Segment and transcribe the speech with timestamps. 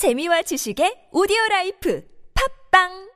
[0.00, 2.00] 재미와 지식의 오디오 life.
[2.32, 3.09] 팟빵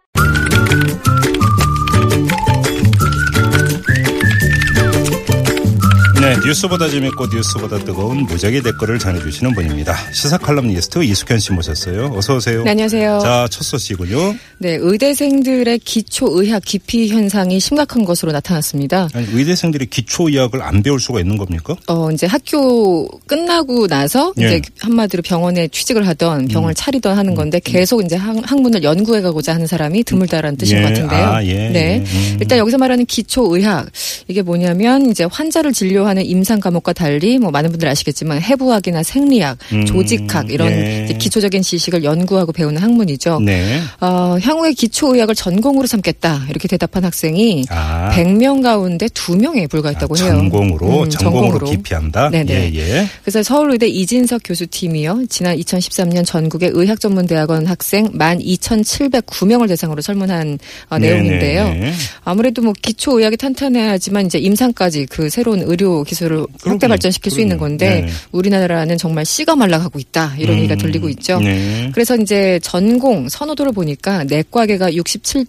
[6.24, 9.94] 네, 뉴스보다 재밌고 뉴스보다 뜨거운 무적의 댓글을 전해주시는 분입니다.
[10.10, 12.14] 시사 칼럼니스트 이숙현 씨 모셨어요.
[12.16, 12.64] 어서 오세요.
[12.64, 13.18] 네, 안녕하세요.
[13.18, 14.34] 자, 첫 소식은요.
[14.56, 19.10] 네, 의대생들의 기초 의학 기피 현상이 심각한 것으로 나타났습니다.
[19.12, 21.76] 아니, 의대생들이 기초 의학을 안 배울 수가 있는 겁니까?
[21.88, 24.46] 어, 이제 학교 끝나고 나서 예.
[24.46, 29.52] 이제 한마디로 병원에 취직을 하던 병원을 차리던 하는 건데 계속 이제 학, 학문을 연구해 가고자
[29.52, 30.82] 하는 사람이 드물다라는 뜻인 예.
[30.82, 31.26] 것 같은데요.
[31.26, 31.74] 아, 예, 네.
[31.74, 31.96] 예.
[31.98, 32.38] 음.
[32.40, 33.86] 일단 여기서 말하는 기초 의학
[34.26, 39.84] 이게 뭐냐면 이제 환자를 진료하는 임상 과목과 달리 뭐 많은 분들 아시겠지만 해부학이나 생리학, 음,
[39.84, 41.04] 조직학 이런 예.
[41.04, 43.40] 이제 기초적인 지식을 연구하고 배우는 학문이죠.
[43.40, 43.80] 네.
[44.00, 48.10] 어, 향후에 기초의학을 전공으로 삼겠다 이렇게 대답한 학생이 아.
[48.14, 50.32] 100명 가운데 2명에 불과했다고 아, 해요.
[50.34, 52.30] 전공으로, 음, 전공으로 기피한다?
[52.30, 52.52] 네네.
[52.52, 53.08] 예, 예.
[53.22, 55.24] 그래서 서울의대 이진석 교수팀이요.
[55.28, 60.58] 지난 2013년 전국의 의학전문대학원 학생 12,709명을 대상으로 설문한
[60.90, 61.64] 어, 네, 내용인데요.
[61.70, 61.92] 네, 네.
[62.22, 66.88] 아무래도 뭐 기초의학이 탄탄해야지만 이제 임상까지 그 새로운 의료 기술을 확대.
[66.88, 67.54] 발전시킬 수 있는.
[67.54, 68.12] 건데 네.
[68.32, 71.38] 우리나라는 정말 씨가 말라가고 있다 이런 얘기가 들리고 있죠.
[71.38, 71.90] 네.
[71.94, 75.46] 그래서 이제 전공 선호도를 보니까 내과계가 67%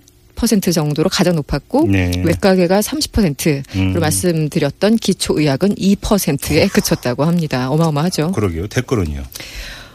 [0.73, 2.11] 정도로 가장 높았고 네.
[2.23, 3.99] 외과계가 30%를 음.
[3.99, 7.71] 말씀드렸던 기초의학은 2%에 그쳤다고 합니다.
[7.71, 8.31] 어마어마하죠.
[8.33, 8.67] 그러게요.
[8.67, 9.23] 댓글은요.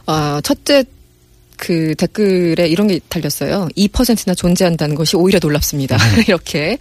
[0.07, 0.85] 아, 첫째
[1.61, 3.69] 그 댓글에 이런 게 달렸어요.
[3.77, 5.95] 2%나 존재한다는 것이 오히려 놀랍습니다.
[5.97, 6.23] 음.
[6.27, 6.79] 이렇게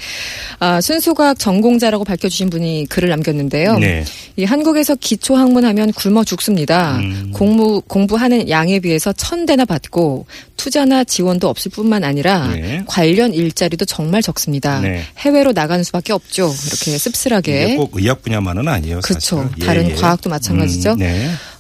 [0.60, 3.78] 아, 순수과학 전공자라고 밝혀주신 분이 글을 남겼는데요.
[3.78, 4.06] 네.
[4.38, 6.98] 이 한국에서 기초 학문하면 굶어 죽습니다.
[7.00, 7.32] 음.
[7.34, 12.82] 공부 공부하는 양에 비해서 천 대나 받고 투자나 지원도 없을 뿐만 아니라 네.
[12.88, 14.80] 관련 일자리도 정말 적습니다.
[14.80, 15.02] 네.
[15.18, 16.54] 해외로 나가는 수밖에 없죠.
[16.68, 17.76] 이렇게 씁쓸하게.
[17.76, 19.02] 꼭 의학 분야만은 아니에요.
[19.02, 19.44] 그렇죠.
[19.44, 19.62] 사실.
[19.62, 19.96] 예, 다른 예.
[19.96, 20.94] 과학도 마찬가지죠.
[20.94, 21.00] 음,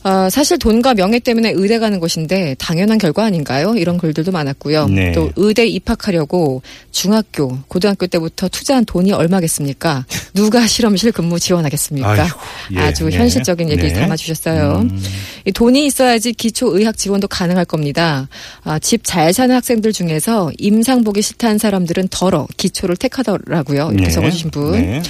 [0.03, 0.09] 네.
[0.09, 3.75] 어, 사실 돈과 명예 때문에 의대 가는 것인데 당연한 결과 아닌가요?
[3.75, 4.87] 이런 글들도 많았고요.
[4.87, 5.11] 네.
[5.11, 10.05] 또 의대 입학하려고 중학교, 고등학교 때부터 투자한 돈이 얼마겠습니까?
[10.33, 12.09] 누가 실험실 근무 지원하겠습니까?
[12.11, 12.39] 아이고,
[12.75, 13.17] 예, 아주 네.
[13.17, 13.99] 현실적인 얘기를 네.
[13.99, 14.79] 담아주셨어요.
[14.83, 15.03] 음.
[15.45, 18.29] 이 돈이 있어야지 기초 의학 지원도 가능할 겁니다.
[18.63, 23.89] 아, 집 잘 사는 학생들 중에서 임상 보기 싫다는 사람들은 덜어 기초를 택하더라고요.
[23.91, 24.11] 이렇게 네.
[24.11, 25.01] 적어주신 분.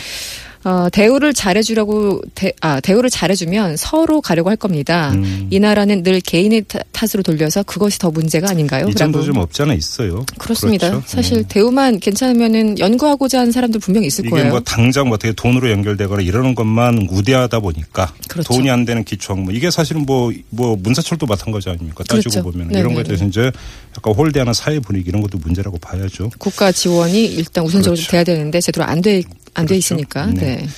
[0.64, 0.70] 네.
[0.70, 5.12] 어, 대우를 잘해주라고, 대, 아, 대우를 잘해주면 서로 가려고 할 겁니다.
[5.14, 5.48] 음.
[5.50, 8.88] 이 나라는 늘 개인의 탓- 탓으로 돌려서 그것이 더 문제가 아닌가요?
[8.90, 9.24] 이 정도.
[9.24, 10.26] 좀 없지 않아 있어요.
[10.38, 10.90] 그렇습니다.
[10.90, 11.06] 그렇죠.
[11.08, 11.46] 사실 음.
[11.48, 14.50] 대우만 괜찮으면은 연구하고자 하는 사람들 분명히 있을 이게 거예요.
[14.50, 18.54] 뭐 당장 뭐 어떻게 돈으로 연결되거나 이러는 것만 우대하다 보니까 그렇죠.
[18.54, 22.44] 돈이 안 되는 기초학문 이게 사실은 뭐뭐 문사철도 마찬가지 아닙니까 따지고 그렇죠.
[22.44, 22.80] 보면 네네네.
[22.80, 23.52] 이런 것에 대해서 이제
[23.98, 26.30] 약간 홀대하는 사회 분위기 이런 것도 문제라고 봐야죠.
[26.38, 28.12] 국가 지원이 일단 우선적으로 그렇죠.
[28.12, 29.22] 돼야 되는데 제대로 안 돼,
[29.54, 29.76] 안돼 그렇죠.
[29.76, 30.26] 있으니까.
[30.28, 30.58] 네.
[30.58, 30.70] 네.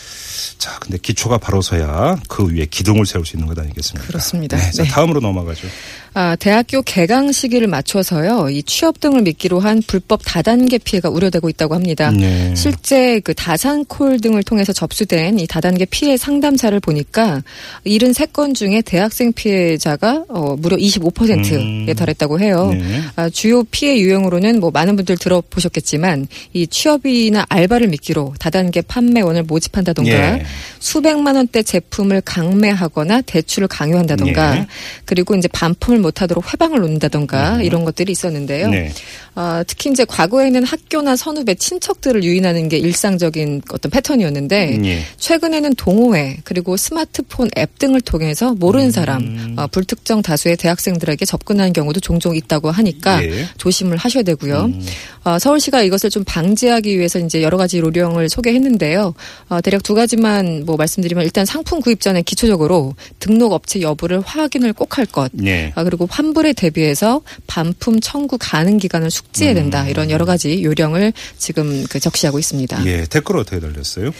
[0.57, 4.07] 자, 근데 기초가 바로서야 그 위에 기둥을 세울 수 있는 것 아니겠습니까?
[4.07, 4.57] 그렇습니다.
[4.57, 4.89] 네, 자, 네.
[4.89, 5.67] 다음으로 넘어가죠.
[6.13, 11.73] 아, 대학교 개강 시기를 맞춰서요, 이 취업 등을 미끼로 한 불법 다단계 피해가 우려되고 있다고
[11.73, 12.11] 합니다.
[12.11, 12.53] 네.
[12.53, 17.41] 실제 그 다산콜 등을 통해서 접수된 이 다단계 피해 상담사를 보니까
[17.85, 21.95] 73건 중에 대학생 피해자가 어, 무려 25%에 음.
[21.95, 22.71] 달했다고 해요.
[22.73, 23.01] 네.
[23.15, 30.11] 아, 주요 피해 유형으로는 뭐 많은 분들 들어보셨겠지만 이 취업이나 알바를 미끼로 다단계 판매원을 모집한다던가
[30.11, 30.43] 예.
[30.79, 34.67] 수백만 원대 제품을 강매하거나 대출을 강요한다던가 예.
[35.05, 38.67] 그리고 이제 반품을 못하도록 회방을 놓는다던가 이런 것들이 있었는데요.
[38.67, 38.71] 음.
[38.71, 38.91] 네.
[39.33, 44.99] 아, 특히 이제 과거에는 학교나 선후배 친척들을 유인하는 게 일상적인 어떤 패턴이었는데 예.
[45.17, 48.91] 최근에는 동호회 그리고 스마트폰 앱 등을 통해서 모르는 음.
[48.91, 53.47] 사람 어, 불특정 다수의 대학생들에게 접근하는 경우도 종종 있다고 하니까 예.
[53.57, 54.65] 조심을 하셔야 되고요.
[54.65, 54.85] 음.
[55.23, 59.13] 어, 서울시가 이것을 좀 방지하기 위해서 이제 여러 가지 요령을 소개했는데요.
[59.49, 64.73] 어, 대략 두 가지만 뭐 말씀드리면 일단 상품 구입 전에 기초적으로 등록 업체 여부를 확인을
[64.73, 65.31] 꼭 할 것.
[65.45, 65.71] 예.
[65.91, 69.87] 아, 그리고 환불에 대비해서 반품 청구 가능 기간을 숙지해야 된다.
[69.89, 72.85] 이런 여러 가지 요령을 지금 그 적시하고 있습니다.
[72.85, 73.05] 예.
[73.09, 74.11] 댓글 어떻게 달렸어요?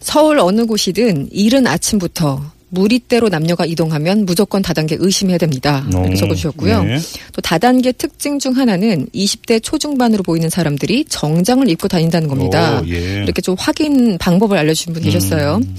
[0.00, 5.86] 서울 어느 곳이든 이른 아침부터 무리대로 남녀가 이동하면 무조건 다단계 의심해야 됩니다.
[5.88, 6.82] 이렇게 어, 적어주셨고요.
[6.82, 6.98] 네.
[7.32, 12.80] 또 다단계 특징 중 하나는 20대 초중반으로 보이는 사람들이 정장을 입고 다닌다는 겁니다.
[12.80, 13.22] 오, 예.
[13.22, 15.60] 이렇게 좀 확인 방법을 알려주신 분 계셨어요.
[15.62, 15.76] 음.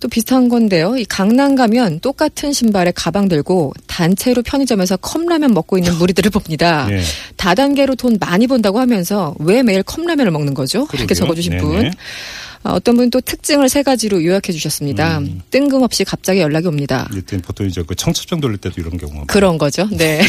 [0.00, 0.96] 또 비슷한 건데요.
[0.96, 6.88] 이 강남 가면 똑같은 신발에 가방 들고 단체로 편의점에서 컵라면 먹고 있는 무리들을 봅니다.
[6.90, 7.02] 예.
[7.36, 10.80] 다단계로 돈 많이 번다고 하면서 왜 매일 컵라면을 먹는 거죠?
[10.92, 11.14] 이렇게 그러게요.
[11.14, 11.62] 적어주신 네네.
[11.62, 11.92] 분.
[12.62, 15.18] 아, 어떤 분은 또 특징을 세 가지로 요약해 주셨습니다.
[15.18, 15.40] 음.
[15.50, 17.08] 뜬금없이 갑자기 연락이 옵니다.
[17.16, 19.88] 이때 보통 이제 그 청첩장 돌릴 때도 이런 경우가 그런 거죠.
[19.90, 20.20] 네.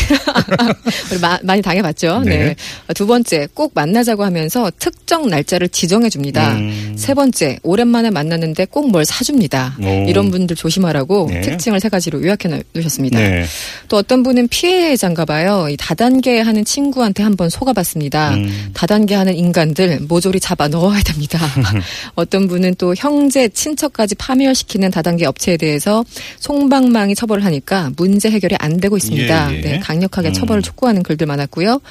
[1.22, 2.22] 마- 많이 당해봤죠.
[2.26, 2.38] 네.
[2.38, 2.56] 네.
[2.96, 6.54] 두 번째, 꼭 만나자고 하면서 특정 날짜를 지정해 줍니다.
[6.54, 6.96] 음.
[6.98, 9.78] 세 번째, 오랜만에 만났는데 꼭 뭘 사줍니다.
[9.82, 9.86] 오.
[10.10, 11.42] 이런 분들 조심하라고 네.
[11.42, 13.18] 특징을 세 가지로 요약해 놓으셨습니다.
[13.20, 13.46] 네.
[13.88, 15.68] 또 어떤 분은 피해자인가 봐요.
[15.70, 18.34] 이 다단계 하는 친구한테 한번 속아봤습니다.
[18.36, 18.72] 음.
[18.74, 21.40] 다단계 하는 인간들 모조리 잡아 넣어야 됩니다.
[22.22, 26.06] 어떤 분은 또 형제, 친척까지 파멸시키는 다단계 업체에 대해서
[26.40, 29.54] 송방망이 처벌을 하니까 문제 해결이 안 되고 있습니다.
[29.54, 29.62] 예, 예.
[29.62, 30.34] 네, 강력하게 음.
[30.34, 31.82] 처벌을 촉구하는 글들 많았고요.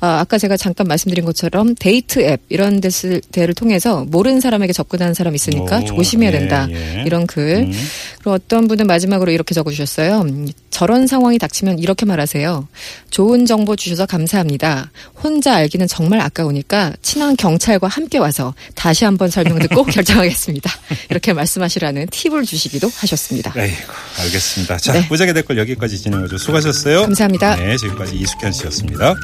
[0.00, 5.34] 아, 아까 제가 잠깐 말씀드린 것처럼 데이트 앱 이런 데를, 통해서 모르는 사람에게 접근하는 사람이
[5.34, 6.68] 있으니까 오, 조심해야 예, 된다.
[6.70, 7.02] 예.
[7.06, 7.66] 이런 글.
[7.66, 7.72] 음.
[8.18, 10.20] 그리고 어떤 분은 마지막으로 이렇게 적어주셨어요.
[10.20, 12.68] 음, 저런 상황이 닥치면 이렇게 말하세요.
[13.10, 14.90] 좋은 정보 주셔서 감사합니다.
[15.22, 20.70] 혼자 알기는 정말 아까우니까 친한 경찰과 함께 와서 다시 한번 설명 듣고 결정하겠습니다.
[21.10, 23.52] 이렇게 말씀하시라는 팁을 주시기도 하셨습니다.
[23.56, 24.76] 아이고, 알겠습니다.
[24.78, 25.06] 자, 네.
[25.08, 27.02] 무작위 댓글 여기까지 진행해줘 수고하셨어요.
[27.02, 27.56] 감사합니다.
[27.56, 29.14] 네, 지금까지 이숙현 씨였습니다.